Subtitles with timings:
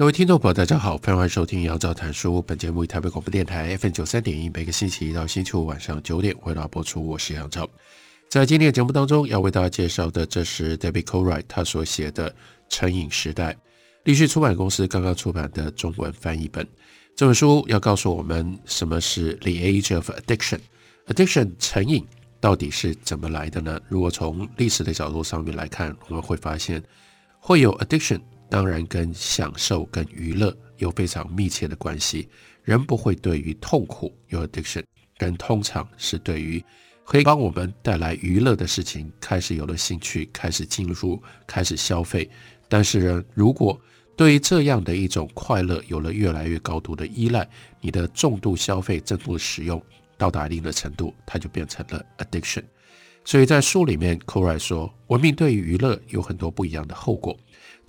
[0.00, 2.40] 各位听众朋友，大家好，欢迎收听杨照谈书。
[2.40, 7.06] 本节目以台北广播电台 FM 九三点一，每个星期一到星期五晚上九点为大播出。
[7.06, 7.68] 我是杨照。
[8.30, 12.30] 在今天的节目当中，要为大家介绍的，这是 Debbie c o r i g h t 他所写的
[12.70, 13.52] 《成瘾时代》，
[14.04, 16.66] 立讯出版公司刚刚出版的中文翻译本。
[17.14, 22.06] 这本书要告诉我们什么是 The Age of Addiction，Addiction 成瘾
[22.40, 23.78] 到底是怎么来的呢？
[23.86, 26.82] 如果从历史的角度上面来看，我们会发现
[27.38, 28.22] 会有 Addiction。
[28.50, 32.28] 当然，跟享受、跟娱乐有非常密切的关系。
[32.64, 34.84] 人不会对于痛苦有 addiction，
[35.16, 36.62] 但通常是对于
[37.04, 42.28] 可以帮我们带来娱乐的事情开始有了兴趣，开始进入，开始消费。
[42.68, 43.80] 但是呢，如果
[44.16, 47.48] 对于这样的一种快乐有了越来越高度的依赖，
[47.80, 49.82] 你的重度消费、重度使用
[50.18, 52.64] 到达一定的程度，它就变成了 addiction。
[53.24, 57.36] 所以在书里面，Courtwright 说，文明对于娱乐有很多不一样的后果。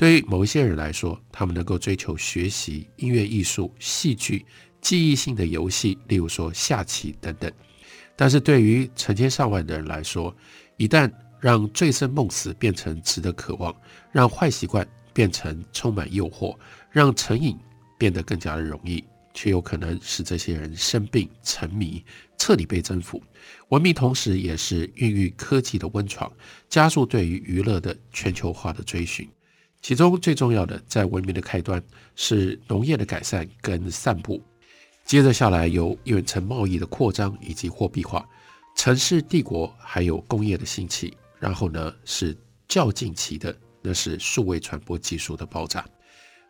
[0.01, 4.43] 对于某些人来说，他们能够追求学习、音乐、艺术、戏剧、
[4.81, 7.51] 记忆性的游戏，例如说下棋等等。
[8.15, 10.35] 但是对于成千上万的人来说，
[10.77, 11.07] 一旦
[11.39, 13.71] 让醉生梦死变成值得渴望，
[14.11, 16.57] 让坏习惯变成充满诱惑，
[16.89, 17.55] 让成瘾
[17.99, 19.03] 变得更加的容易，
[19.35, 22.03] 却有可能使这些人生病、沉迷、
[22.39, 23.21] 彻底被征服。
[23.69, 26.31] 文明同时也是孕育科技的温床，
[26.69, 29.29] 加速对于娱乐的全球化的追寻。
[29.81, 31.81] 其中最重要的，在文明的开端
[32.15, 34.41] 是农业的改善跟散布，
[35.05, 38.23] 接着下来有远程贸易的扩张以及货币化，
[38.75, 42.37] 城市帝国还有工业的兴起，然后呢是
[42.67, 45.83] 较近期的，那是数位传播技术的爆炸。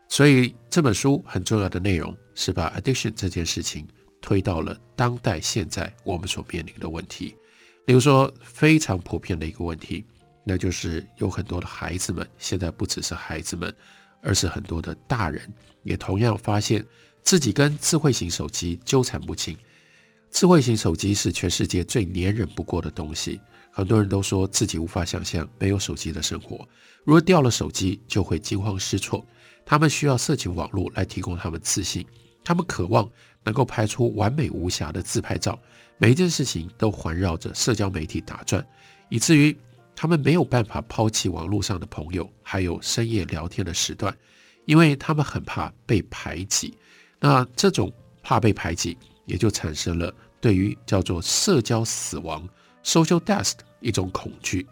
[0.10, 3.88] 所以这本书很重要的内容是把 addition 这件事情
[4.22, 7.34] 推到了当代现在我们所面临的问题，
[7.86, 10.04] 例如说非常普遍的一个问题。
[10.44, 13.74] 那就是有很多的孩子们，现在不只是孩子们，
[14.22, 15.42] 而是很多的大人
[15.84, 16.84] 也同样发现
[17.22, 19.56] 自己跟智慧型手机纠缠不清。
[20.32, 23.40] 智慧型手机是全世界最粘人不过的东西，
[23.72, 26.68] 很多人都说自己无法想象没有手机的生活。
[27.04, 29.26] 如果掉了手机，就会惊慌失措。
[29.64, 32.06] 他们需要色情网络来提供他们自信，
[32.44, 33.08] 他们渴望
[33.44, 35.60] 能够拍出完美无瑕的自拍照。
[35.98, 38.66] 每一件事情都环绕着社交媒体打转，
[39.10, 39.56] 以至于。
[39.96, 44.16] 他们没有办法抛弃网络上的朋友，还有深夜聊天的时段，
[44.66, 46.74] 因为他们很怕被排挤。
[47.20, 47.92] 那这种
[48.24, 52.48] 怕被排挤，也就产生了对于叫做社交死亡
[52.84, 54.66] （social death） 一种恐惧。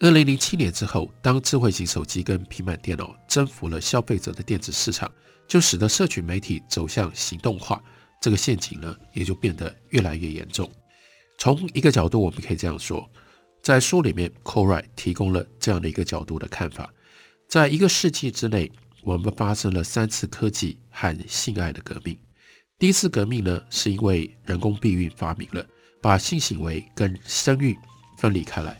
[0.00, 5.10] 二零零七年之后，当智慧型手机跟平板电脑征服了消费者的电子市场，
[5.46, 7.82] 就使得社群媒体走向行动化，
[8.20, 10.70] 这个陷阱呢，也就变得越来越严重。
[11.38, 13.08] 从一个角度，我们可以这样说。
[13.64, 16.92] 在书里面 c o r i 提供了这样的一个角度的看法：
[17.48, 18.70] 在一个世纪之内，
[19.02, 22.14] 我们发生了三次科技和性爱的革命。
[22.78, 25.66] 第一次革命呢，是因为人工避孕发明了，
[26.02, 27.74] 把性行为跟生育
[28.18, 28.74] 分离开来；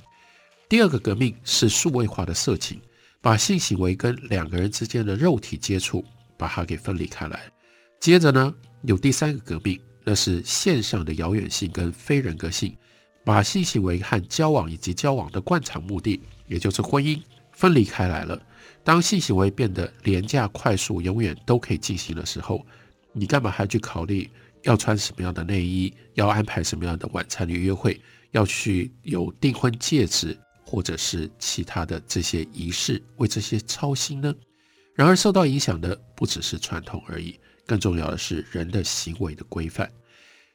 [0.69, 2.78] 第二个革命是数位化的色情，
[3.23, 6.05] 把性行为跟两个人之间的肉体接触
[6.37, 7.39] 把它给分离开来；
[7.99, 12.77] 接着呢，有第三个革命，那是线上的遥远性跟非人格性。
[13.25, 17.21] 把性行为和交往以及交往的惯常目的，也就是婚姻
[17.53, 18.41] 分离开来了。
[18.85, 22.65] 当性行为变得廉价、快速、永远都可以进行的时候，
[23.12, 24.29] 你干嘛还去考虑
[24.62, 27.99] 要穿什么样的内衣，要安排什么样的晚餐与约会，
[28.32, 34.35] 要去有订婚戒指或者是其他的这些仪式，为这些操心呢？
[34.94, 39.91] 然而，受到影响的不只是传统而已，更重要的是人的行为的规范。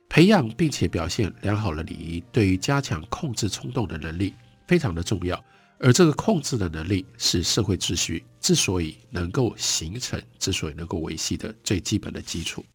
[0.10, 4.34] 培养并且表现良好的礼仪，对于加强控制冲动的能力
[4.68, 5.42] 非常的重要。
[5.78, 12.66] 而这个控制的能力是社会秩序之所以能够形成、之所以能够维系的最基本的基础。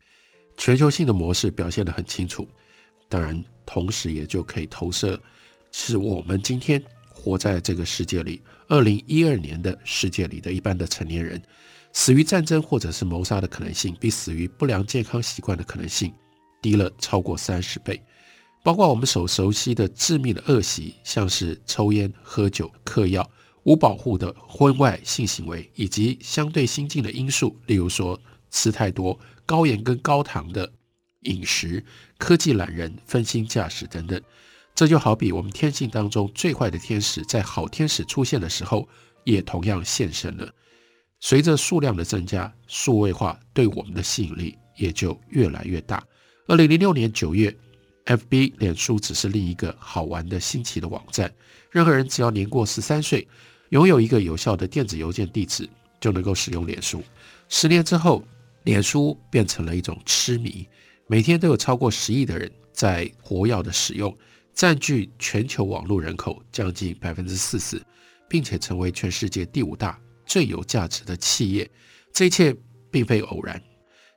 [0.56, 2.48] 全球性的模式表现得很清楚，
[3.08, 5.20] 当然，同时也就可以投射，
[5.72, 11.42] 是我们今天活在这个世界里，二零一二年的世界里的一般的成年人，
[11.92, 16.10] 死于战争或者是谋杀的可能性，比死于不良健康习惯的可能性。
[16.64, 18.02] 低了超过三十倍，
[18.62, 23.30] 包括我们所熟悉的致命的恶习，像是抽烟、喝酒、嗑药、
[23.64, 28.18] 无保护的婚外性行为，以及相对新进的因素，例如说
[28.50, 30.72] 吃太多高盐跟高糖的
[31.24, 31.84] 饮食、
[32.16, 34.18] 科技懒人、分心驾驶等等。
[34.74, 38.88] 这就好比我们天性当中最坏的天使，在好天使出现的时候，
[39.24, 40.50] 也同样现身了。
[41.20, 46.02] 随着数量的增加，数位化对我们的吸引力也就越来越大。
[46.46, 47.54] 二零零六年九月
[48.04, 51.32] ，FB 脸书只是另一个好玩的新奇的网站，
[51.70, 53.26] 任何人只要年过十三岁，
[53.70, 55.66] 拥有一个有效的电子邮件地址，
[55.98, 57.02] 就能够使用脸书。
[57.48, 58.22] 十年之后，
[58.64, 60.68] 脸书变成了一种痴迷，
[61.06, 64.14] 每天都有超过十亿的人在活跃的使用，
[64.52, 67.82] 占据全球网络人口将近百分之四十，
[68.28, 69.98] 并且成为全世界第五大。
[70.26, 71.70] 最有价值的企业，
[72.12, 72.54] 这一切
[72.90, 73.58] 并非偶然。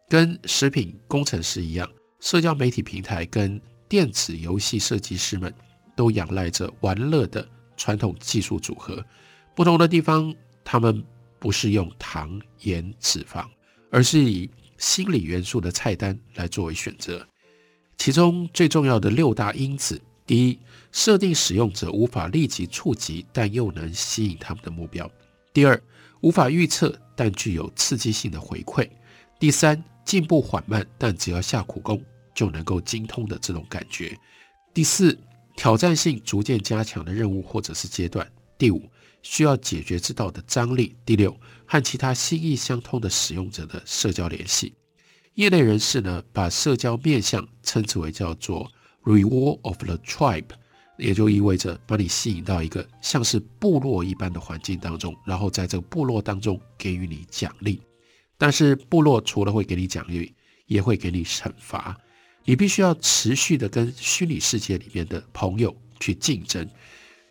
[0.09, 5.53] 跟食品工程师一样，社交媒体平台跟电子游戏设计师们
[5.95, 9.03] 都仰赖着玩乐的传统技术组合。
[9.55, 10.33] 不同的地方，
[10.63, 11.03] 他们
[11.39, 13.45] 不是用糖、盐、脂肪，
[13.89, 17.25] 而是以心理元素的菜单来作为选择。
[17.97, 20.59] 其中最重要的六大因子：第一，
[20.91, 25.07] 设定使用者无法立即触及，但又能吸引他们的目标；
[25.53, 25.81] 第二，
[26.21, 28.87] 无法预测但具有刺激性的回馈。
[29.39, 32.01] 第三，进步缓慢但只要下苦功
[32.33, 34.17] 就能够精通的这种感觉。
[34.73, 35.19] 第四，
[35.57, 38.25] 挑战性逐渐加强的任务或者是阶段。
[38.57, 38.81] 第五，
[39.21, 40.95] 需要解决之道的张力。
[41.05, 44.73] 第六，和其他心意相通的使用者的社交联系。
[45.33, 48.71] 业内人士呢，把社交面向称之为叫做
[49.03, 50.45] “reward of the tribe”。
[50.97, 57.79] 也就意味着把你吸引到一个像是部落一般的环境当中，然后在这个部落当中给予你奖励。
[58.37, 60.33] 但是部落除了会给你奖励，
[60.65, 61.97] 也会给你惩罚。
[62.45, 66.65] 你必须要持续的跟虚拟世界里面的朋友去竞争，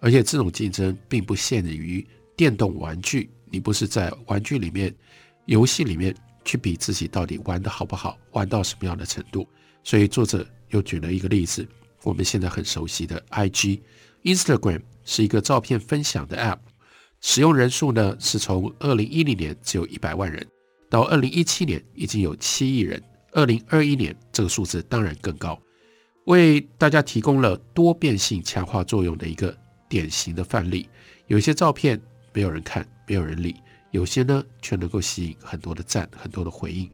[0.00, 2.06] 而且这种竞争并不限于
[2.36, 3.30] 电动玩具。
[3.50, 4.94] 你不是在玩具里面、
[5.46, 6.14] 游戏里面
[6.44, 9.46] 去比自己到底玩得好不好，玩到什么样的程度。
[9.84, 11.66] 所以作者又举了一个例子。
[12.02, 13.80] 我们现在很熟悉的 IG、
[14.22, 16.58] Instagram 是一个照片分享的 App，
[17.20, 20.46] 使用人数呢是从二零一零年只有一百万人，
[20.88, 23.02] 到二零一七年已经有七亿人，
[23.32, 25.60] 二零二一年这个数字当然更高，
[26.24, 29.56] 为大家提供了多变性强化作用的一个
[29.88, 30.88] 典型的范例。
[31.26, 32.00] 有些照片
[32.32, 33.52] 没有人看，没有人理；
[33.90, 36.90] 有些呢却能够吸引很多的赞，很多的回应。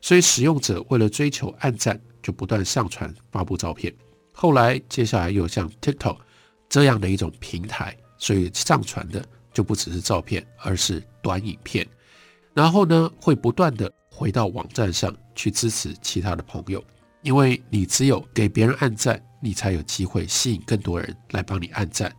[0.00, 3.94] 所以使用者为了追求按赞，就不断上传发布照片。
[4.32, 6.18] 后来，接下来又像 TikTok
[6.68, 11.86] 这样的一种平台，所以上传的就不只是照片，而是短影片。
[12.56, 16.82] 然后呢，会不断的回到网站上去支持其他的朋友，
[17.20, 22.10] 因为你只有给别人按赞，你才有机会吸引更多人来帮你按赞。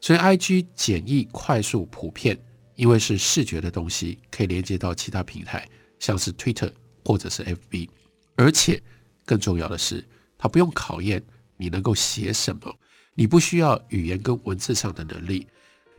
[0.00, 2.38] 所以，IG 简易、快速、普遍，
[2.76, 6.72] 因为是视觉的东西，可以连接到其他平台，像是 Twitter
[7.04, 7.88] 或者是 FB。
[8.36, 8.80] 而且
[9.26, 10.06] 更重要的是，
[10.38, 11.20] 它不用考验。
[11.56, 12.72] 你能够写什么？
[13.16, 15.48] 你不需要语言跟文字上的能力，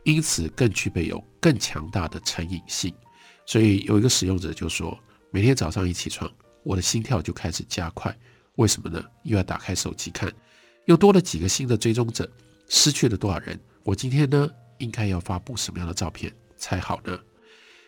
[0.02, 2.92] 因此更具备有更强大的成瘾性。
[3.46, 4.98] 所以有一个使用者就说：
[5.30, 6.30] 每天早上一起床，
[6.62, 8.16] 我的心跳就开始加快。
[8.56, 9.02] 为什么呢？
[9.24, 10.32] 又要打开手机看，
[10.86, 12.30] 又多了几个新的追踪者，
[12.68, 13.58] 失去了多少人？
[13.82, 17.18] 我今天呢，应该要发布什么样的照片才好呢？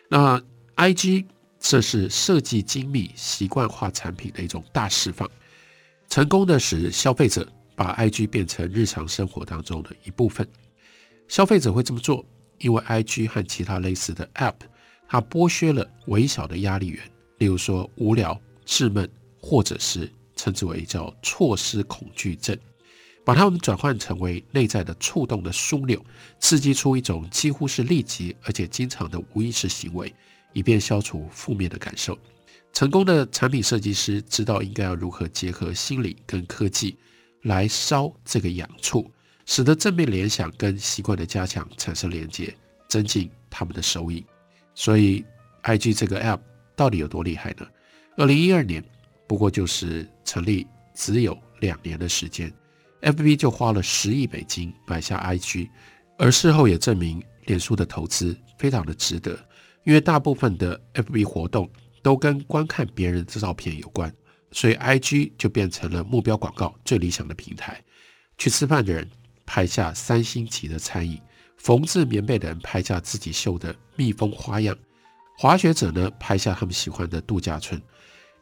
[0.09, 0.41] 那
[0.75, 1.25] IG
[1.59, 5.29] 这是设计精密、习惯化产品的一种大释放，
[6.09, 7.47] 成功的使消费者。
[7.77, 10.47] 把 IG 变成日常生活当中的一部分，
[11.27, 12.25] 消费者会这么做，
[12.57, 14.53] 因为 IG 和其他类似的 App，
[15.07, 17.01] 它剥削了微小的压力源，
[17.37, 19.09] 例如说无聊、滞闷，
[19.41, 22.57] 或者是称之为叫错失恐惧症，
[23.23, 26.03] 把它们转换成为内在的触动的枢纽，
[26.39, 30.13] 刺激出一种几乎是立即而且经常的无意识行为，
[30.53, 32.17] 以便消除负面的感受。
[32.73, 36.97] 成功的产品设计师知道应该要如何结合心理跟科技。
[37.43, 39.07] 来烧这个痒处，
[39.45, 42.51] 使得正面联想跟习惯的加强产生连接，
[42.89, 44.25] 增进他们的收益。
[44.75, 45.25] 所以
[45.63, 46.39] ，IG 这个 App
[46.75, 47.65] 到底有多厉害呢？
[48.17, 48.83] 二零一二年，
[49.27, 52.53] 不过就是成立只有两年的时间
[53.01, 55.69] ，FB 就花了十亿美金买下 IG，
[56.17, 59.37] 而事后也证明脸书的投资非常的值得，
[59.83, 61.69] 因为大部分的 FB 活动
[62.03, 64.13] 都跟观看别人的照片有关。
[64.51, 67.81] 所以，IG 就变成了目标广告最理想的平台。
[68.37, 69.09] 去吃饭的人
[69.45, 71.19] 拍下三星级的餐饮，
[71.57, 74.75] 缝制棉被的人拍下自己绣的蜜蜂花样，
[75.37, 77.81] 滑雪者呢拍下他们喜欢的度假村。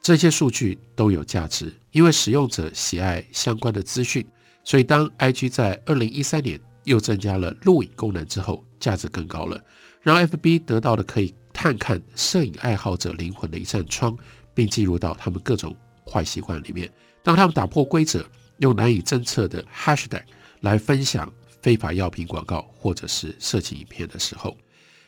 [0.01, 4.25] 这些数据都有价值，因为使用者喜爱相关的资讯。
[4.65, 9.61] 所以，当 IG 在二零一三年又增加了录影功能之后，价值更高了，
[10.01, 14.17] 让 FB 得到了可以探看摄影爱好者灵魂的一扇窗，
[14.53, 16.89] 并进入到他们各种坏习惯里面。
[17.23, 18.25] 当他们打破规则，
[18.59, 20.23] 用难以侦测的 Hashtag
[20.61, 21.31] 来分享
[21.63, 24.55] 非法药品广告或者是色情影片的时候，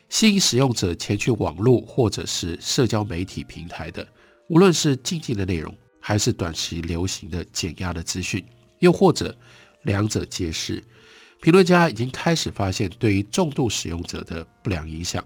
[0.08, 4.08] 吸引使用者前去网络或者是社交媒体平台的，
[4.48, 8.42] 无论是禁忌的内容，还是短期流行的减压的资讯，
[8.78, 9.36] 又或者
[9.82, 10.82] 两者皆是，
[11.42, 15.22] 评论家已经开始发现对于重度使用者的不良影响。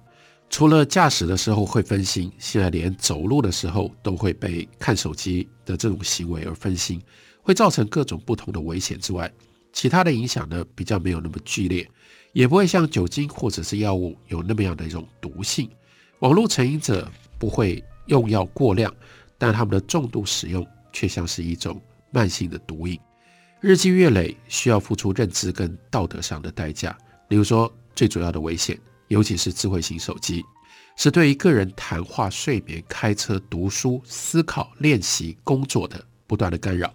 [0.49, 7.01] 除了驾驶的时候会分心，现在连走路的时候都会被看手机的这种行为而分心，
[7.41, 9.33] 会造成各种不同的危险之外，
[9.73, 11.89] 其他的影响呢，比较没有那么剧烈。
[12.33, 15.69] 也不会像酒精或者是药物有那么样的一种毒性。
[16.21, 17.11] 网络成瘾者
[17.41, 18.95] 不会用药过量，
[19.37, 22.97] 但他们的重度使用却像是一种慢性的毒瘾，
[23.61, 26.97] 日积月累需要付出认知跟道德上的代价。
[27.31, 30.45] 例如说，最主要的危险，尤其是智慧型手机，
[30.97, 36.95] 是对于个人谈话、睡眠、开车、读书、思考、练习、工作的不断的干扰，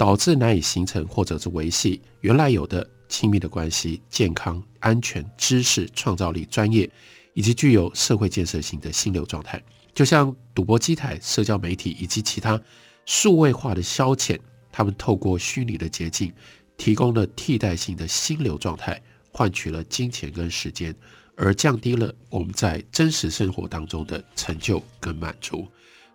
[0.00, 2.88] 导致难以形成或者是维系原来有的。
[3.06, 6.88] 亲密的关系、健康、安全、知识、创造力、专业，
[7.34, 9.60] 以及具有社会建设性的心流状态，
[9.92, 12.58] 就像赌博机台、社交媒体以及其他
[13.04, 14.38] 数位化的消遣，
[14.70, 16.32] 他们透过虚拟的捷径，
[16.76, 19.02] 提供了替代性的心流状态，
[19.32, 20.94] 换取了金钱跟时间，
[21.34, 25.66] 而降低了我们在真实生活当中的成就跟满足。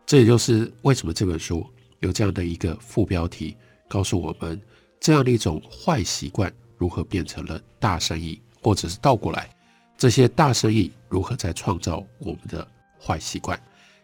[0.06, 3.54] 这也就是为什么这本书有这样的一个副标题，
[3.88, 4.62] 告诉我们
[5.00, 6.52] 这样的一种坏习惯。
[6.78, 9.50] 如何变成了大生意，或者是倒过来，
[9.98, 12.68] 这些大生意如何在创造我们的
[13.00, 13.58] 坏习惯？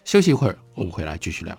[0.05, 1.57] 休息一会儿，我们回来继续聊。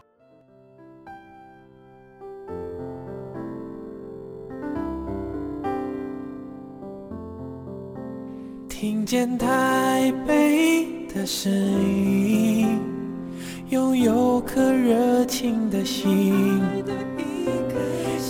[8.71, 12.81] 听见台北的声音，
[13.69, 16.59] 拥有颗热情的心，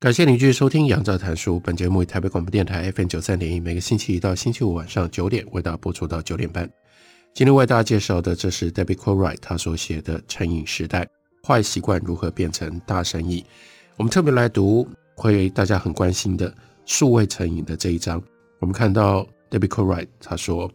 [0.00, 1.56] 感谢您继续收听《杨照谈书》。
[1.60, 6.66] 本节目以台北广播电台 FM 九三点一，每个星期一到星期五晚上九点为大家播出到九点半。
[7.34, 11.06] 今天为大家介绍的，这是 Debbie Coriat 他所写的《成瘾时代：
[11.46, 13.42] 坏习惯如何变成大生意》。
[13.98, 16.50] 我们特别来读会大家很关心的
[16.86, 18.22] 数位成瘾的这一章。
[18.58, 20.72] 我们看到 Debbie Coriat 他说，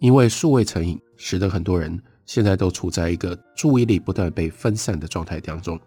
[0.00, 5.78] 因为数位成瘾，使得很多人现在都处在一个注意力不断被分散的状态当中。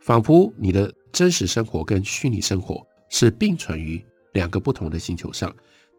[0.00, 5.54] 仿佛你的真实生活跟虚拟生活是并存于两个不同的星球上，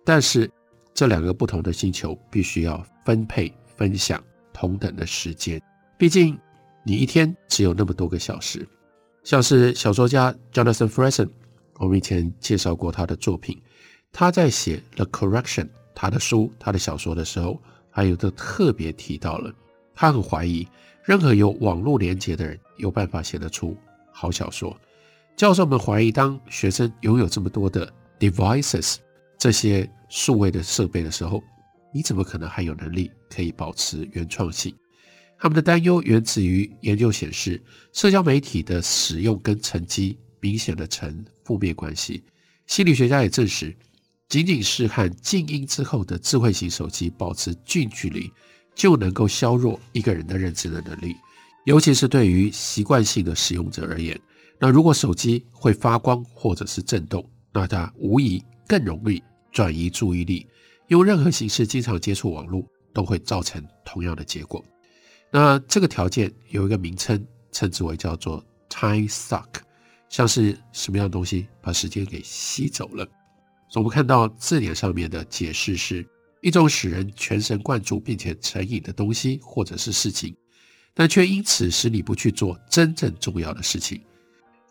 [0.05, 0.49] 但是
[0.93, 4.23] 这两个不同的星球必须要分配分享
[4.53, 5.61] 同等的时间。
[5.97, 6.37] 毕竟
[6.83, 8.67] 你一天只有那么多个小时。
[9.23, 11.29] 像是小说家 Jonathan Franzen，
[11.75, 13.61] 我们以前介绍过他的作品，
[14.13, 17.61] 他在写《The Correction》他的书、他的小说的时候，
[17.91, 19.53] 还有的特别提到了，
[19.93, 20.65] 他很怀疑
[21.03, 23.75] 任何有网络连接的人有办法写得出。
[24.11, 24.75] 好小说，
[25.39, 28.97] 教授们怀疑，当学生拥有这么多的 devices
[29.37, 31.41] 这些数位的设备的时候，
[31.93, 34.75] 你怎么可能还有能力可以保持原创性？
[35.37, 42.21] 他们的担忧源自于研究显示，社交媒体的使用跟成绩明显的呈负面关系。
[42.67, 43.73] 心理学家也证实，
[44.27, 48.29] 仅仅是和静音之后的智慧型手机保持近距离，
[48.75, 51.15] 就能够削弱一个人的认知的能力。
[51.63, 54.19] 尤其是对于习惯性的使用者而言，
[54.59, 60.45] 那如果手机会发光或者是震动，那它无疑更容易转移注意力。
[60.87, 64.63] 用任何形式经常接触网络，都会造成同样的结果。
[65.31, 69.47] 那这个条件有一个名称，称之为叫做 time suck，
[70.09, 73.07] 像是什么样的东西把时间给吸走了。
[73.75, 76.05] 我们看到字典上面的解释是
[76.41, 80.35] 一种使人全神贯注并且成瘾的东西或者是事情。
[80.95, 84.01] 但却因此使你不去做真正重要的事情，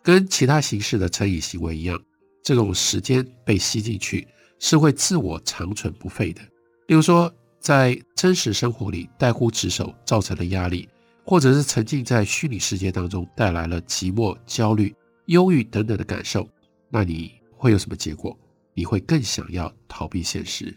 [0.01, 1.99] 跟其他形式的成瘾行为一样，
[2.43, 4.27] 这种时间被吸进去
[4.59, 6.41] 是会自我长存不废的。
[6.87, 10.87] 例如说，在真实生活里怠忽职守造成的压力，
[11.25, 16.47] 或者是沉浸在虚拟世界当中带来了寂寞、焦虑、忧郁等等的感受，
[16.89, 18.35] 那你会有什么结果？
[18.73, 20.73] 你会更想要逃避现实。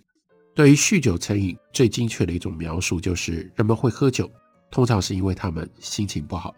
[0.55, 4.31] 对于酗酒成瘾，最精确的一种描述就是人们会喝酒，
[4.71, 6.52] 通常是因为他们心情不好，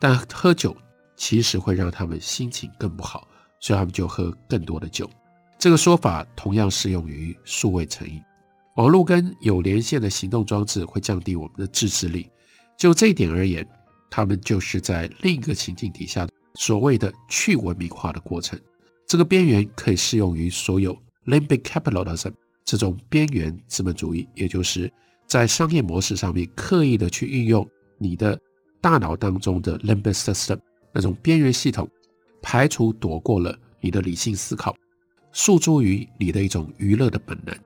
[0.00, 0.76] 但喝酒
[1.18, 3.28] 其实会让他们心情更不好，
[3.60, 5.10] 所以他们就喝更多的酒。
[5.58, 8.22] 这个说法同样适用于数位成瘾。
[8.76, 12.30] 网络跟有连线的行动装置会降低我们的自制力。
[12.76, 13.68] 就这一点而言，
[14.08, 18.56] 他们就是在另一个情境底下所谓的去文明化的过程。
[19.04, 20.96] 这个边缘可以适用于所有
[21.26, 22.32] limbic capitalism
[22.64, 24.88] 这种边缘资本主义，也就是
[25.26, 28.38] 在商业模式上面刻意的去运用你的
[28.80, 30.60] 大脑当中的 limbic system
[30.98, 31.88] 那种边缘系统，
[32.42, 34.74] 排除躲过了你的理性思考，
[35.30, 37.56] 诉诸于你的一种娱乐的本能。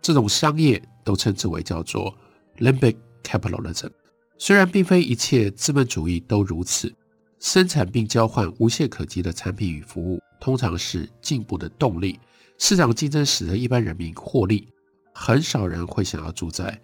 [0.00, 2.16] 这种商业都称之为叫做
[2.56, 3.90] limbic capitalism。
[4.38, 6.90] 虽然并非一切资本主义都如此，
[7.38, 12.18] 生产并交换无懈可击的产品与服务，通常是进步的动力。
[12.56, 14.66] 市场竞争使得一般人民获利，
[15.12, 16.80] 很少人会想要住在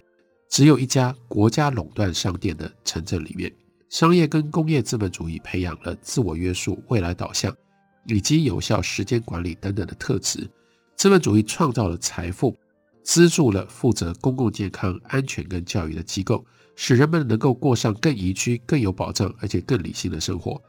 [0.51, 3.51] 只有一家国家垄断商店的城镇里面。
[3.95, 7.57] 商业跟工业资本主义培养了自我约束、未来导向
[8.07, 10.51] 以及有效时间管理等等的特质。
[10.97, 12.57] 资本主义创造了财富，
[13.05, 16.45] 资助了负责公共健康、安全跟教育的机构。
[16.75, 20.61] 使人们能够过上更宜居、更有保障，而且更理性的生活。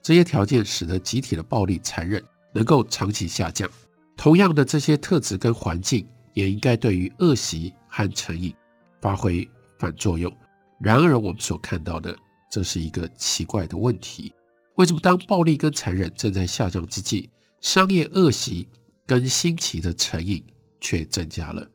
[0.00, 3.68] 这些条件使得集体的暴力、残忍能够长期下降。
[4.16, 8.54] 同样的，这些特质跟环境也应该对于恶习和成瘾
[9.02, 9.46] 发挥
[9.78, 10.34] 反作用。
[10.78, 12.16] 然而，我们所看到的，
[12.50, 14.32] 这是一个奇怪的问题：
[14.74, 17.30] 为什么当暴力跟残忍正在下降之际，
[17.60, 18.68] 商业恶习
[19.06, 20.44] 跟新奇的成瘾
[20.80, 21.66] 却增加了？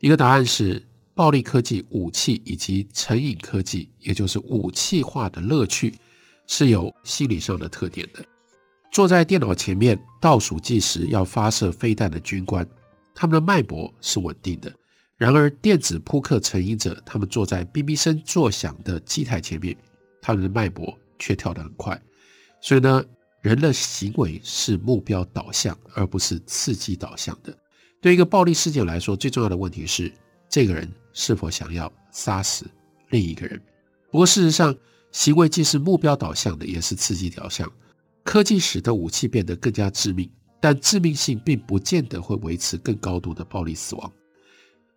[0.00, 0.84] 一个答案是。
[1.16, 5.94] 暴力科技、武器以及成瘾科技，也就是武器化的乐趣，
[6.48, 8.18] 是有心理上的特点的。
[8.90, 12.68] 坐在电脑前面倒数计时要发射飞弹的军官，
[13.14, 14.68] 他们的脉搏是稳定的；
[15.16, 19.76] 然而，电子扑克成瘾者，他们坐在哔哔声作响的机台前面，
[20.24, 22.00] 他们的脉搏却跳得很快。
[22.62, 23.04] 所以呢，
[23.42, 27.54] 人的行为是目标导向，而不是刺激导向的。
[28.00, 30.10] 对一个暴力事件来说，最重要的问题是。
[30.46, 32.64] 这个人是否想要杀死
[33.08, 33.60] 另一个人？
[34.12, 34.72] 不过事实上，
[35.10, 37.68] 行为既是目标导向的，也是刺激导向。
[38.22, 44.12] 科技使得武器变得更加致命，但致命性并不见得会维持更高度的暴力死亡。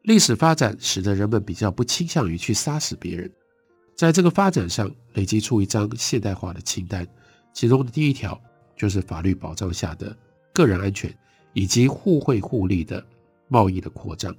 [0.03, 3.31] 历史发展使得人们比较不倾向于去杀死别人。
[3.97, 7.05] 在这个发展上，累积出一张现代化的清单，
[7.51, 8.39] 其中的第一条
[8.75, 10.15] 就是法律保障下的
[10.53, 11.11] 个人安全，
[11.53, 13.03] 以及互惠互利的
[13.47, 14.33] 贸易的扩张。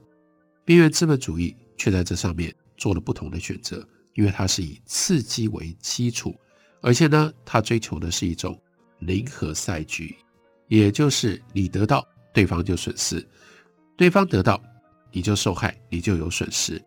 [0.65, 6.33] 边缘资本主义却在这上面做了不同的选择，因为它是以刺激为基础，
[6.81, 8.57] 而且呢，它追求的是一种
[9.01, 10.15] 零和赛局，
[10.69, 13.21] 也就是你得到，对方就损失；
[13.97, 14.63] 对方得到，
[15.11, 16.81] 你就受害，你就有损失。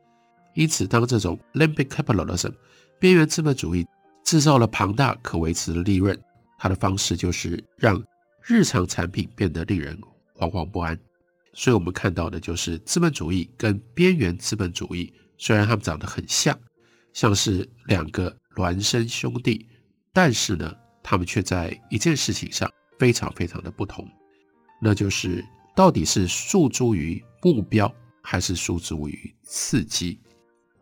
[0.54, 2.54] 因此，当这种 limbic capitalism
[3.00, 3.86] 边缘资本主义
[4.24, 6.20] 制造了庞大可维持的利润，
[6.58, 8.02] 它的方式就是让
[8.44, 9.98] 日常产品变得令人
[10.36, 10.98] 惶惶不安。
[11.54, 16.58] 所以我们看到的就是资本主义跟边缘资本主义，虽然他们长得很像，
[17.14, 19.68] 像是两个孪生兄弟，
[20.14, 24.08] 但是呢，他们却在一件事情上非常非常的不同，
[24.82, 25.44] 那就是
[25.76, 30.20] 到底是诉诸于目标，还是诉诸于刺激？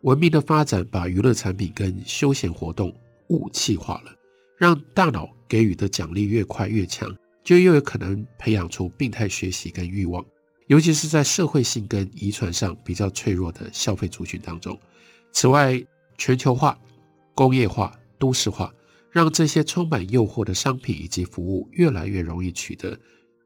[0.02, 2.94] 文明的发展把娱乐产品跟休闲活动
[3.28, 4.12] 物器化了，
[4.56, 10.24] 让大脑给予的奖励越快越强，就越有可能培养出病态学习跟欲望。
[10.68, 14.78] 尤其是在社会性跟遗传上比较脆弱的消费族群当中。
[15.32, 15.84] 此外，
[16.16, 16.78] 全球化、
[17.34, 18.72] 工业化、都市化，
[19.10, 22.98] 让这些充满诱惑的商品以及服务越来越容易取得，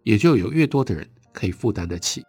[0.02, 2.22] 也就有越多的人可以负担得起。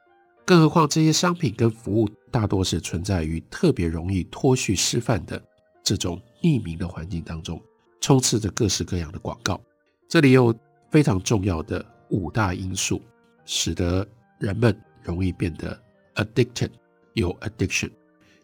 [0.45, 5.41] 更何况，这些商品跟服务大多是存在于特别容易脱序示范的
[5.83, 7.59] 这种匿名的环境当中，
[7.99, 9.59] 充斥着各式各样的广告。
[10.07, 10.53] 这里有
[10.91, 13.01] 非常重要的五大因素，
[13.43, 14.07] 使得
[14.39, 15.77] 人们容易变得
[16.13, 16.69] addicted，
[17.13, 17.89] 有 addiction。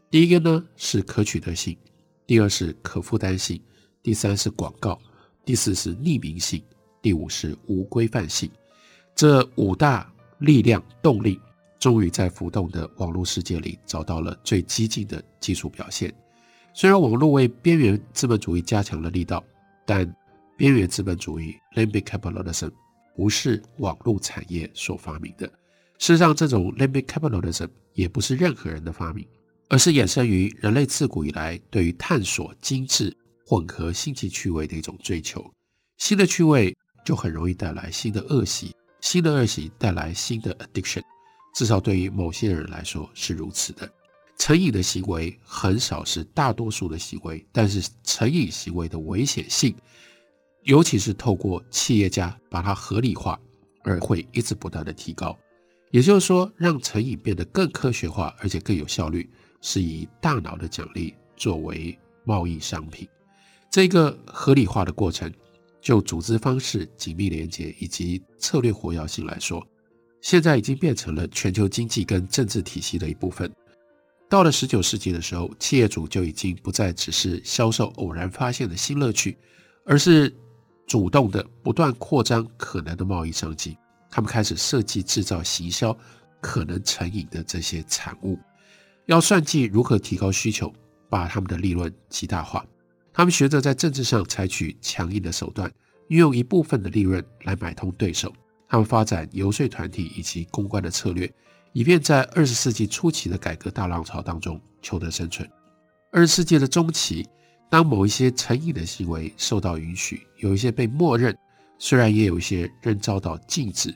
[0.10, 1.78] 第一个呢是可取得性，
[2.26, 3.62] 第二是可负担性，
[4.02, 5.00] 第三是广告，
[5.46, 6.64] 第四是匿名性，
[7.00, 8.50] 第五是无规范性。
[9.14, 11.40] 这五大力量动力，
[11.82, 16.14] 终于在浮动的网络世界里找到了最激进的技术表现。
[16.74, 19.44] 虽然网络为边缘资本主义加强了力道，
[19.84, 20.16] 但
[20.56, 22.72] 边缘资本主义 limbic capitalism
[23.16, 25.48] 不是网络产业所发明的。
[25.98, 29.28] 事实上，这种 limbic capitalism 也不是任何人的发明，
[29.68, 33.12] 而是衍生于人类自古以来对于探索精致
[33.48, 35.44] 混合新奇趣味的一种追求。
[35.98, 41.02] 新的趣味就很容易带来新的恶习，新的恶习带来新的 addiction。
[41.54, 43.92] 至少对于某些人来说是如此的。
[44.38, 49.76] 成瘾的行为很少是大多数的行为，但是成瘾行为的危险性，
[50.64, 53.40] 尤其是透过企业家把它合理化，
[53.84, 55.38] 而会一直不断的提高。
[55.92, 59.30] 也就是说，让成瘾变得更科学化，而且更有效率，
[59.62, 63.08] 是以大脑的奖励作为贸易商品。
[63.70, 65.32] 这个合理化的过程，
[65.82, 69.64] 就组织方式紧密连接以及策略活跃性来说，
[70.22, 73.52] 现在已经变成了全球经济跟政治体系的一部分。
[74.30, 79.38] 到了十九世纪的时候，企业主就已经不再只是销售偶然发现的新乐趣，
[79.86, 80.34] 而是
[80.88, 83.78] 主动的不断扩张可能的贸易商机。
[84.10, 85.98] 他们开始设计、制造、行销
[86.40, 88.38] 可能成瘾的这些产物，
[89.08, 90.72] 要算计如何提高需求，
[91.10, 92.66] 把他们的利润极大化。
[93.12, 95.70] 他们学着在政治上采取强硬的手段，
[96.08, 98.34] 运用一部分的利润来买通对手。
[98.72, 101.30] 他们发展游说团体以及公关的策略，
[101.74, 105.46] 以便在二十世纪初期的改革大浪潮当中求得生存。
[106.10, 107.28] 二十世纪的中期，
[107.70, 111.38] 当某一些成瘾的行为受到允许，有一些被默认。
[111.80, 113.94] 虽然也有一些仍遭到禁止，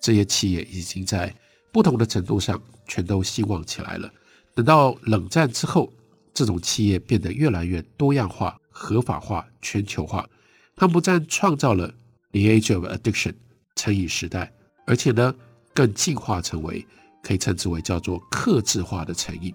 [0.00, 1.32] 这些企业已经在
[1.72, 4.10] 不同的程度上全都兴旺起来了。
[4.56, 5.92] 等到冷战之后，
[6.34, 10.28] 这种企业变得越来越多样化、合法化、全球化。
[10.74, 11.94] 它不但创造了
[12.32, 13.34] The Age of Addiction
[13.76, 14.52] 成瘾时代，
[14.86, 15.34] 而且呢，
[15.72, 16.84] 更进化成为
[17.22, 19.54] 可以称之为叫做克制化的成瘾。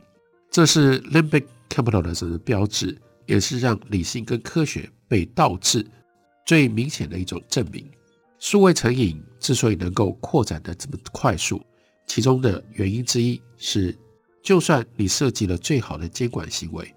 [0.49, 5.85] 这是 Limbic Capitalism 的标志，也是让理性跟科学被倒置。
[6.43, 7.89] 最明显的一种证明，
[8.39, 11.61] 数位成瘾之所以能够扩展得这么快速，
[12.07, 13.97] 其中的原因之一是，
[14.43, 16.93] 就算你设计了最好的监管行为，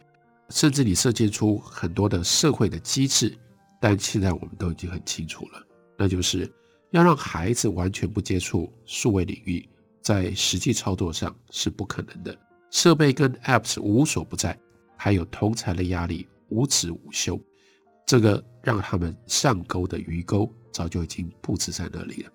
[0.48, 3.36] 甚至你设计出很多的社会的机制，
[3.80, 5.62] 但现在我们都已经很清楚了，
[5.96, 6.50] 那就是
[6.94, 9.68] 要让孩子完全不接触数位领域，
[10.00, 12.38] 在实际操作上是不可能的。
[12.70, 14.56] 设备跟 Apps 无所不在，
[14.96, 17.38] 还有同侪的压力无止无休。
[18.06, 22.30] 这个让他们上钩的鱼钩早就已经布置在那里了，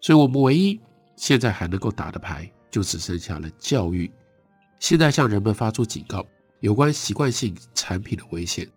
[0.00, 0.80] 所以我们唯一
[1.14, 4.10] 现在还能够打的牌，就只剩下了教育。
[4.80, 6.26] 现在向人们发出警告，
[6.58, 8.68] 有关习惯性产品的危险，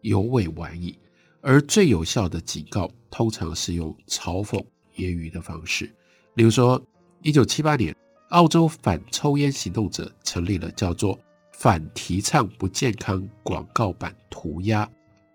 [0.00, 0.98] 尤为晚矣。
[1.42, 5.92] 而最有效的警告，通常是用嘲讽、揶揄的方式。
[6.34, 6.80] 例如说，
[7.20, 7.94] 一九七八年，
[8.28, 11.18] 澳洲反抽烟行动者成立了叫做
[11.52, 14.88] “反提倡不健康广告版涂鸦”。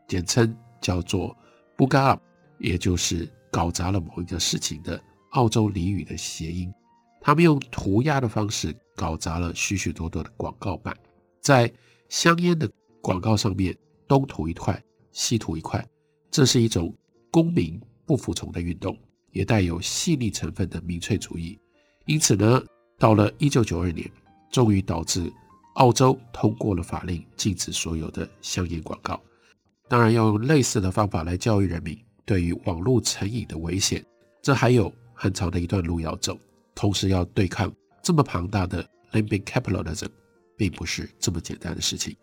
[0.08, 1.36] 简称叫做
[1.76, 2.22] “bugger up”，
[2.58, 5.00] 也就是搞砸了某一个事情的
[5.32, 6.74] 澳洲俚语的谐音。
[7.20, 10.96] 他们用涂鸦的方式搞砸了许许多多的广告版，
[11.41, 11.70] 在
[12.08, 15.86] 香烟的广告上面东涂一块，西涂一块，
[16.38, 16.93] 这是一种
[17.32, 18.95] 公民不服从的运动，
[19.32, 21.58] 也带有细腻成分的民粹主义。
[22.06, 22.63] 因此呢，
[23.00, 24.08] 到了一九九二年，
[24.52, 25.34] 终于导致
[25.78, 29.19] 澳洲通过了法令，禁止所有的香烟广告。
[29.88, 34.06] 当然要用类似的方法来教育人民对于网络成瘾的危险，
[34.43, 36.38] 这还有很长的一段路要走。
[36.76, 37.73] 同时要对抗
[38.04, 40.10] 这么庞大的 Limbic Capitalism，
[40.56, 42.15] 并不是这么简单的事情。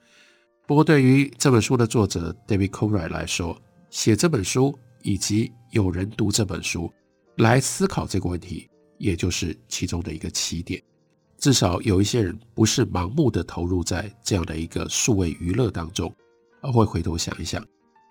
[0.69, 3.61] 不过对于这本书的作者 David Courtwright 来说，
[3.95, 6.93] 写这本书以及有人读这本书
[7.37, 10.83] 来思考这个问题，也就是其中的一个起点。
[11.39, 16.13] 至少有一些人不是盲目的投入在这样的一个数位娱乐当中。
[16.61, 17.65] 而会回头想一想，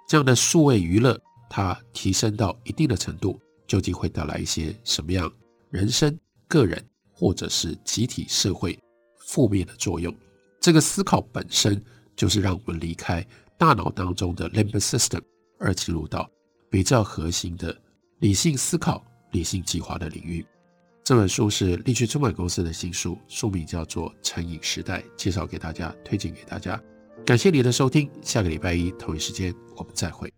[0.08, 1.20] 这样的数位娱乐，
[1.50, 5.30] 它提升到一定的程度，究竟会带来一些什么样
[5.70, 6.18] 人生、
[6.48, 8.80] 个人或者是集体社会
[9.20, 10.16] 负面的作用？
[10.62, 11.84] 这个思考本身
[12.16, 13.26] 就是让我们离开
[13.58, 15.20] 大脑当中的 limbic system，
[15.64, 16.30] 而进入到
[16.70, 17.76] 比较核心的
[18.20, 20.46] 理性思考、理性计划的领域。
[21.04, 26.82] 这本书是力趣出版公司的新书，书名叫做《成瘾时代》，介绍给大家，推荐给大家。
[27.26, 30.32] 感谢你的收听，下个礼拜一同一时间我们再会。